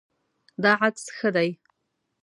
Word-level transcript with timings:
دا 0.63 0.71
عکس 0.85 1.05
ښه 1.17 1.29
دی 1.35 1.49